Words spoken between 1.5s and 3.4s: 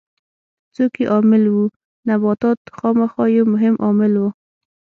وو؟ نباتات خامخا